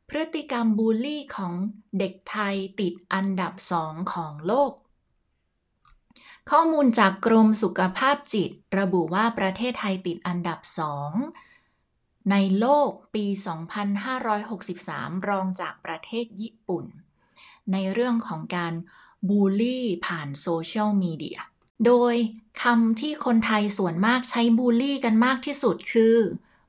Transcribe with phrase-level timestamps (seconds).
[0.09, 1.53] พฤติกรรมบูลลี่ของ
[1.99, 4.71] เด็กไทยติดอันดับสองของโลก
[6.49, 11.11] ข้อมูลจากกรมสุขภาพจิต ระบุว่าประเทศไทยติดอันดับสอง
[12.31, 13.25] ในโลกปี
[14.67, 16.85] 2563 รองจากประเทศญี่ปุ่น
[17.71, 18.73] ในเรื่องของการ
[19.29, 21.39] บูลลี่ผ่านโซเชียลมีเดีย
[21.85, 22.15] โดย
[22.61, 26.15] คำที่คนไทยส่วนมากใช้บูลลี่กันมากที่สุดคือ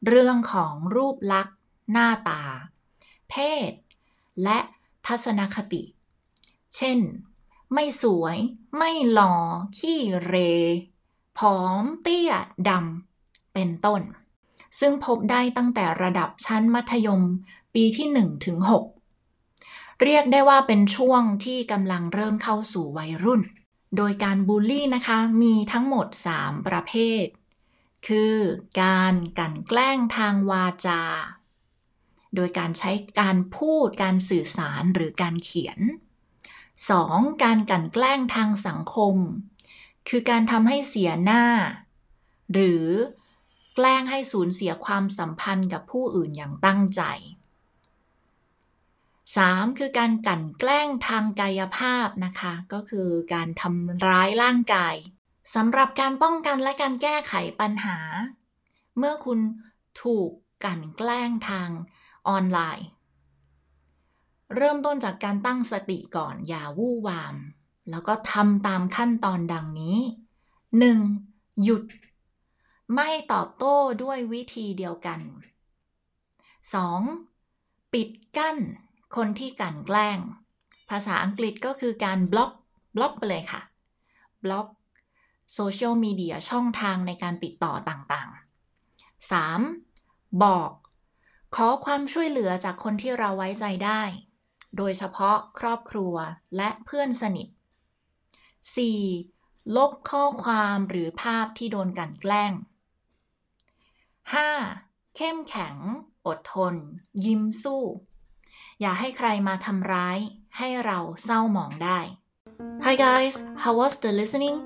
[0.09, 1.57] เรื่องของรูปลักษณ์
[1.93, 2.43] หน้าตา
[3.31, 3.35] เพ
[3.71, 3.73] ศ
[4.43, 4.59] และ
[5.07, 5.83] ทัศนคติ
[6.77, 6.99] เช่น
[7.75, 8.37] ไม่สวย
[8.79, 9.35] ไม่หล่อ
[9.79, 10.35] ขี้เร
[11.39, 12.33] ผอมเตี้ย
[12.69, 14.03] ดำ เป็นต้น
[14.81, 17.23] ซึ่งพบได้ตั้งแต่ระดับชั้นมัธยม
[17.75, 18.59] ปีที่1ถึง
[19.31, 23.43] 6เรียกได้ว่าเป็นช่วงที่กำลังเริ่มเข้าสู่วัยรุ่น
[23.97, 26.07] โดยการบูลลี่นะคะมีทั้งหมด
[26.39, 27.25] 3 ประเภท
[28.07, 28.37] คือ
[28.83, 31.03] การกันแกล้งทางวาจา
[32.35, 32.91] โดยการใช้
[33.21, 35.79] การพูด การสื่อสารหรือการเขียน
[36.81, 37.43] 2.
[37.45, 39.17] การกลั่นแกล้งทางสังคม
[40.09, 41.45] คือการทำให้เสียหน้า
[42.53, 42.87] หรือ
[43.75, 47.03] แกล้งให้สูญเสียความสัมพันธ์กับผู้อื่นอย่างตั้งใจ
[49.03, 49.79] 3.
[49.79, 54.95] คือการกลั่นแกล้งทางกายภาพนะคะ ก็คือการทำร้ายร่างกาย
[55.55, 57.99] สำหรับการป้องกันและการแก้ไขปัญหา
[58.99, 59.39] เมื่อคุณ
[60.03, 60.31] ถูก
[60.65, 61.69] กลั่นแกล้งทาง
[62.29, 62.87] ออนไลน์
[64.57, 67.35] เริ่มต้นจากการตั้งสติก่อน อย่าวู่วาม
[67.91, 69.99] แล้วก็ทำตามขั้นตอนดังนี้
[71.01, 71.63] 1.
[71.65, 71.85] หยุด
[72.95, 75.21] ไม่ตอบโต้ด้วยวิธีเดียวกัน
[76.97, 77.93] 2.
[77.93, 78.57] ปิดกั้น
[79.17, 80.19] คนที่กันแกล้ง
[80.91, 82.53] ภาษาอังกฤษก็คือการบล็อก
[82.97, 83.63] บล็อกไปเลยค่ะ
[84.45, 84.69] บล็อก
[85.55, 90.43] โซเชียลมีเดียช่องทางในการติดต่อต่างๆ 3.
[90.45, 90.71] บอก
[91.55, 94.03] ขอความช่วยเหลือจากคนที่เราไว้ใจได้
[94.77, 96.15] โดยเฉพาะครอบครัว
[96.57, 97.49] และเพื่อนสนิท
[99.01, 99.77] 4.
[99.77, 102.53] ลบข้อความหรือภาพที่โดนกันแกล้ง
[104.45, 105.17] 5.
[105.17, 105.77] เข้มแข็ง
[106.27, 106.75] อดทน
[107.25, 107.83] ยิ้มสู้
[108.81, 110.19] อย่าให้ใครมาทำร้าย
[110.59, 111.99] ให้เราเศร้าหมองได้
[112.85, 114.57] Hi guys how was the listening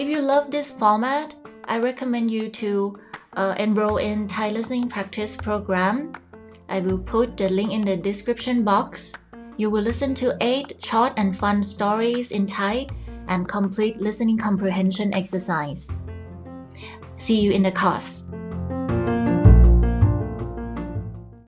[0.00, 1.28] If you love this format
[1.72, 2.70] I recommend you to
[3.40, 5.96] uh, enroll in Thai listening practice program
[6.70, 9.12] I will put the link in the description box
[9.58, 12.86] you will listen to 8 short and fun stories in Thai
[13.28, 15.90] and complete listening comprehension exercise
[17.20, 18.24] See you in the course.